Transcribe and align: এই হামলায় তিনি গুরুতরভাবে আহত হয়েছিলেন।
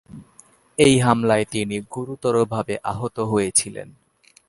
এই 0.77 0.95
হামলায় 0.99 1.45
তিনি 1.45 1.77
গুরুতরভাবে 1.93 2.75
আহত 2.83 3.17
হয়েছিলেন। 3.31 3.87